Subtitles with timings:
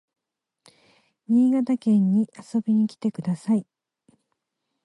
[1.27, 3.67] 新潟県に遊びに来てください